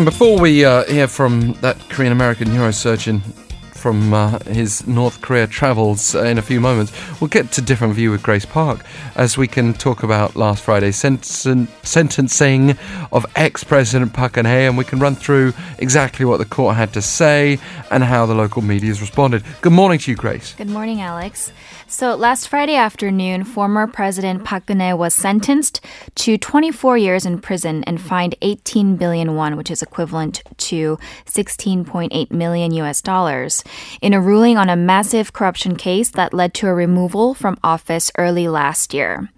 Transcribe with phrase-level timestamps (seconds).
[0.00, 3.20] And before we uh, hear from that Korean American neurosurgeon
[3.80, 8.10] from uh, his North Korea travels in a few moments, we'll get to different view
[8.10, 8.84] with Grace Park
[9.14, 11.22] as we can talk about last Friday's sen-
[11.82, 12.76] sentencing
[13.10, 17.00] of ex-president Park Geun-hye, and we can run through exactly what the court had to
[17.00, 17.58] say
[17.90, 19.42] and how the local media has responded.
[19.62, 20.54] Good morning to you, Grace.
[20.54, 21.50] Good morning, Alex.
[21.86, 25.80] So last Friday afternoon, former President Park Geun-hye was sentenced
[26.16, 32.30] to 24 years in prison and fined 18 billion won, which is equivalent to 16.8
[32.30, 33.64] million US dollars,
[34.00, 38.10] in a ruling on a massive corruption case that led to a removal from office
[38.18, 39.30] early last year.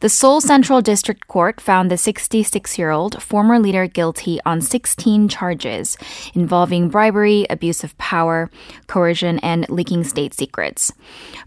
[0.00, 5.28] The Seoul Central District Court found the 66 year old former leader guilty on 16
[5.28, 5.96] charges
[6.34, 8.50] involving bribery, abuse of power,
[8.86, 10.92] coercion, and leaking state secrets.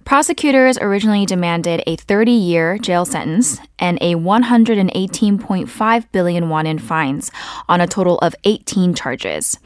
[0.06, 7.32] Prosecutors originally demanded a 30 year jail sentence and a 118.5 billion won in fines
[7.70, 9.60] on a total of 18 charges.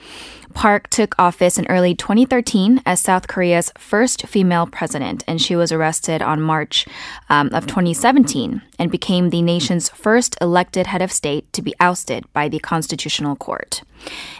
[0.51, 5.71] Park took office in early 2013 as South Korea's first female president, and she was
[5.71, 6.85] arrested on March
[7.29, 12.25] um, of 2017 and became the nation's first elected head of state to be ousted
[12.33, 13.81] by the Constitutional Court.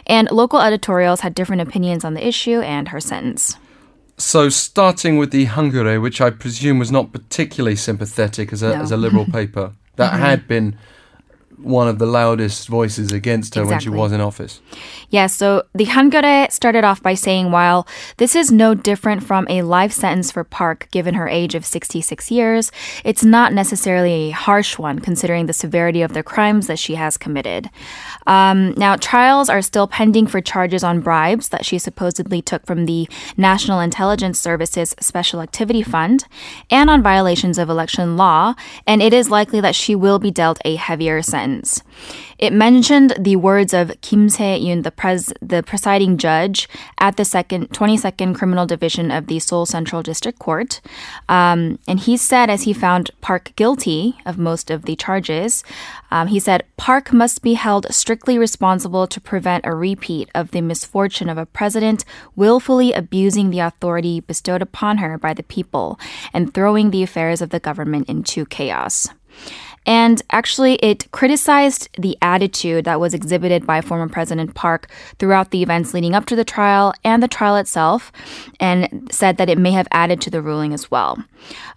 [0.06, 3.56] And local editorials had different opinions on the issue and her sentence.
[4.18, 8.82] So, starting with the Hankyoreh, which I presume was not particularly sympathetic as a, No.
[8.82, 10.76] as a liberal paper, that had been
[11.58, 14.60] one of the loudest voices against her when she was in office.
[15.10, 17.86] Yeah, so the Hankyoreh started off by saying while
[18.16, 22.30] this is no different from a life sentence for Park given her age of 66
[22.30, 22.72] years,
[23.04, 27.16] it's not necessarily a harsh one considering the severity of the crimes that she has
[27.16, 27.70] committed.
[28.26, 32.86] Um, now, trials are still pending for charges on bribes that she supposedly took from
[32.86, 36.24] the National Intelligence Service's Special Activity Fund
[36.70, 38.54] and on violations of election law,
[38.86, 41.51] and it is likely that she will be dealt a heavier sentence.
[42.38, 46.68] It mentioned the words of Kim Se-yoon, the, pres- the presiding judge
[46.98, 50.80] at the second 22nd Criminal Division of the Seoul Central District Court.
[51.28, 55.62] Um, and he said, as he found Park guilty of most of the charges,
[56.10, 60.60] um, he said, Park must be held strictly responsible to prevent a repeat of the
[60.60, 65.98] misfortune of a president willfully abusing the authority bestowed upon her by the people
[66.32, 69.08] and throwing the affairs of the government into chaos.
[69.86, 75.62] And actually, it criticized the attitude that was exhibited by former President Park throughout the
[75.62, 78.12] events leading up to the trial and the trial itself,
[78.60, 81.22] and said that it may have added to the ruling as well.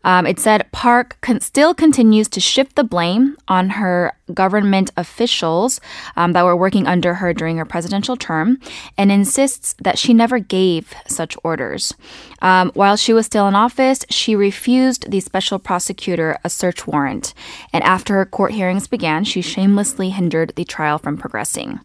[0.03, 5.79] Um, it said Park con- still continues to shift the blame on her government officials
[6.15, 8.59] um, that were working under her during her presidential term
[8.97, 11.93] and insists that she never gave such orders.
[12.41, 17.33] Um, while she was still in office, she refused the special prosecutor a search warrant.
[17.73, 21.79] And after her court hearings began, she shamelessly hindered the trial from progressing.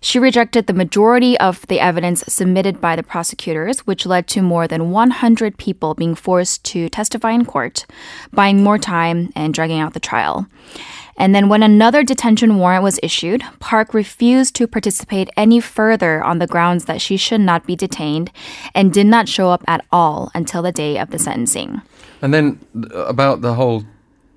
[0.00, 4.68] She rejected the majority of the evidence submitted by the prosecutors, which led to more
[4.68, 7.86] than 100 people being forced to testify in court,
[8.32, 10.46] buying more time and dragging out the trial.
[11.16, 16.38] And then, when another detention warrant was issued, Park refused to participate any further on
[16.38, 18.30] the grounds that she should not be detained
[18.76, 21.82] and did not show up at all until the day of the sentencing.
[22.22, 22.60] And then
[22.94, 23.82] uh, about the whole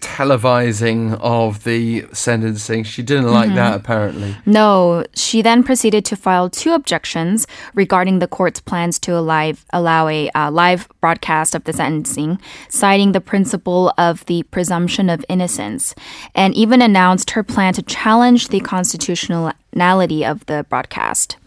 [0.01, 4.35] televising of the sentencing, she didn't like that apparently.
[4.45, 10.07] No, she then proceeded to file two objections regarding the court's plans to alive, allow
[10.07, 15.95] a uh, live broadcast of the sentencing, citing the principle of the presumption of innocence,
[16.35, 21.37] and even announced her plan to challenge the constitutionality of the broadcast.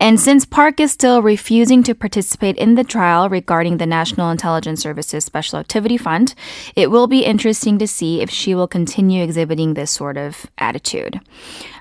[0.00, 4.80] And since Park is still refusing to participate in the trial regarding the National Intelligence
[4.80, 6.34] Service's Special Activity Fund,
[6.74, 11.20] it will be interesting to see if she will continue exhibiting this sort of attitude.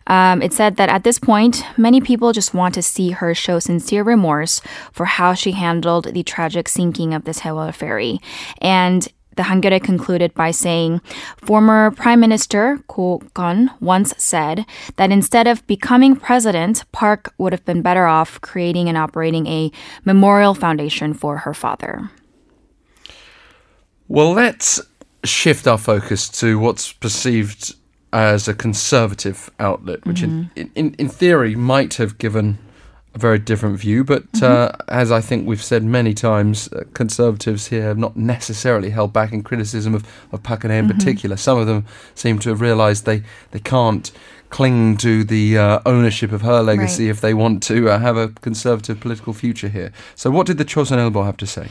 [0.07, 3.59] Um, it said that at this point, many people just want to see her show
[3.59, 4.59] sincere remorse
[4.91, 8.19] for how she handled the tragic sinking of this Sewol ferry.
[8.59, 9.07] And
[9.39, 10.99] the Hankyoreh concluded by saying,
[11.37, 14.65] former Prime Minister Goh Kun once said
[14.97, 19.71] that instead of becoming president, Park would have been better off creating and operating a
[20.03, 22.11] memorial foundation for her father.
[24.09, 24.81] Well, let's
[25.23, 27.75] shift our focus to what's perceived
[28.11, 30.67] as a conservative outlet, which in, mm-hmm.
[30.75, 32.57] in, in theory might have given
[33.15, 37.67] a very different view, but uh, as I think we've said many times, uh, conservatives
[37.67, 41.35] here have not necessarily held back in criticism of, of Park Geun-hye in particular.
[41.35, 44.11] Some of them seem to have realised they, they can't
[44.51, 47.11] cling to the uh, ownership of her legacy Right.
[47.11, 49.91] if they want to uh, have a conservative political future here.
[50.15, 51.67] So what did the Chosun Ilbo have to say?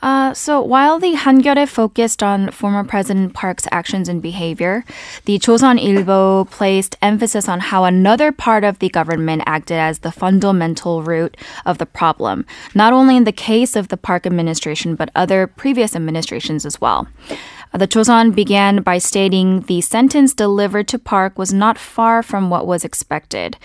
[0.00, 4.84] Uh, so while the Hankyoreh focused on former President Park's actions and behavior,
[5.24, 10.12] the Chosun Ilbo placed emphasis on how another part of the government acted as the
[10.12, 11.36] fundamental root
[11.66, 15.96] of the problem, not only in the case of the Park administration, but other previous
[15.96, 17.08] administrations as well.
[17.72, 22.66] The Chosun began by stating the sentence delivered to Park was not far from what
[22.66, 23.58] was expected.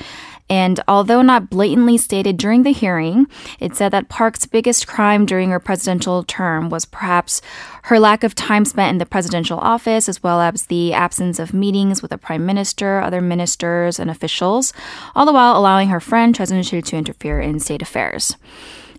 [0.50, 3.28] And although not blatantly stated during the hearing,
[3.60, 7.42] it said that Park's biggest crime during her presidential term was perhaps
[7.84, 11.54] her lack of time spent in the presidential office, as well as the absence of
[11.54, 14.74] meetings with the prime minister, other ministers, and officials,
[15.16, 18.36] all the while allowing her friend Choi Soon-sil to interfere in state affairs.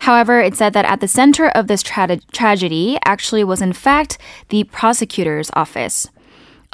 [0.00, 4.19] However, it said that at the center of this tra- tragedy actually was, in fact,
[4.49, 6.08] the prosecutor's office.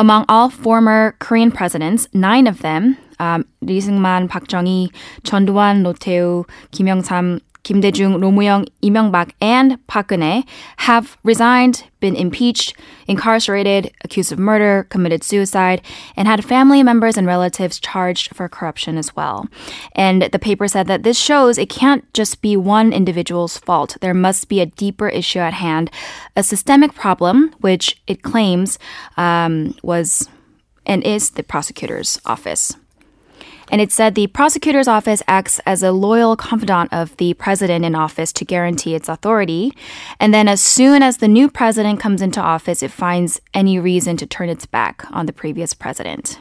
[0.00, 4.90] Among all former Korean presidents, nine of them, um, Lee Seung-man, Park Chung-hee,
[5.24, 6.86] Chun Doo-hwan, Roh Tae-woo, Kim
[7.68, 10.44] Young-sam, Kim Dae-jung, Roh Moo-hyun, Lee Myung-bak, and Park Geun-hye
[10.78, 12.74] have resigned, been impeached,
[13.06, 15.82] incarcerated, accused of murder, committed suicide,
[16.16, 19.46] and had family members and relatives charged for corruption as well.
[19.94, 23.96] And the paper said that this shows it can't just be one individual's fault.
[24.00, 25.90] There must be a deeper issue at hand,
[26.36, 28.78] a systemic problem, which it claims
[29.16, 30.28] um, was
[30.86, 32.74] and is the prosecutor's office.
[33.70, 37.94] And it said the prosecutor's office acts as a loyal confidant of the president in
[37.94, 39.72] office to guarantee its authority.
[40.18, 44.16] And then as soon as the new president comes into office, it finds any reason
[44.18, 46.38] to turn its back on the previous president.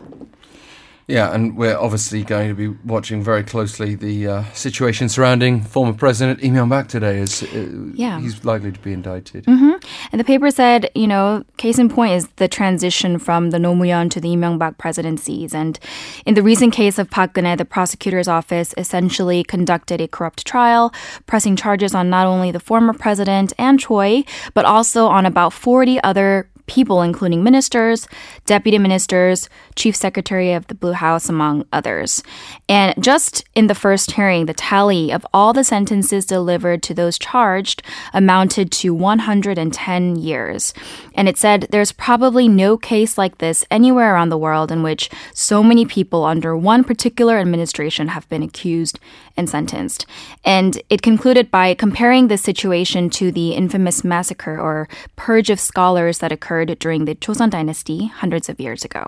[1.09, 5.91] Yeah, and we're obviously going to be watching very closely the uh, situation surrounding former
[5.93, 7.19] President Lee Myung-bak today.
[7.19, 7.47] As uh,
[7.95, 8.19] Yeah.
[8.19, 9.45] he's likely to be indicted.
[9.47, 13.73] And the paper said, you know, case in point is the transition from the Roh
[13.73, 15.55] Moo-hyun to the Lee Myung-bak presidencies.
[15.55, 15.79] And
[16.27, 20.93] in the recent case of Park Geun-hye, the prosecutor's office essentially conducted a corrupt trial,
[21.25, 24.23] pressing charges on not only the former president and Choi,
[24.53, 28.07] but also on about 40 other people, including ministers,
[28.45, 32.23] deputy ministers, chief secretary of the Blue House, among others.
[32.69, 37.17] And just in the first hearing, the tally of all the sentences delivered to those
[37.17, 37.81] charged
[38.13, 40.73] amounted to 110 years.
[41.15, 45.09] And it said there's probably no case like this anywhere around the world in which
[45.33, 48.99] so many people under one particular administration have been accused
[49.39, 50.05] and sentenced.
[50.43, 56.19] And it concluded by comparing this situation to the infamous massacre or purge of scholars
[56.19, 59.05] that occurred during the Joseon dynasty hundreds of years ago.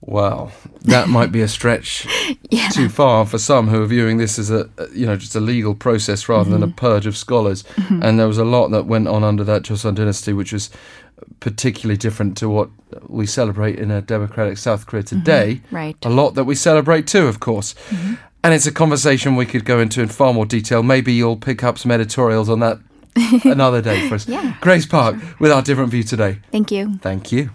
[0.00, 0.52] Well,
[0.82, 2.06] that might be a stretch
[2.72, 5.74] too far for some who are viewing this as a you know just a legal
[5.74, 6.76] process rather than a mm-hmm.
[6.76, 7.64] purge of scholars.
[7.74, 8.02] Mm-hmm.
[8.02, 10.70] And there was a lot that went on under that Joseon dynasty, which was
[11.40, 12.70] particularly different to what
[13.08, 15.18] we celebrate in a democratic South Korea mm-hmm.
[15.18, 15.60] today.
[15.72, 15.96] Right.
[16.04, 17.74] A lot that we celebrate too, of course.
[18.44, 20.84] And it's a conversation we could go into in far more detail.
[20.84, 22.78] Maybe you'll pick up some editorials on that
[23.44, 24.28] another day for us.
[24.28, 26.40] Yeah, Grace Park with our different view today.
[26.50, 26.98] Thank you.
[27.02, 27.50] Thank you.